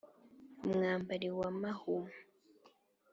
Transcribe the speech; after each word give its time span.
umwambari 0.65 1.27
wa 1.37 1.49
mahuma 1.59 2.15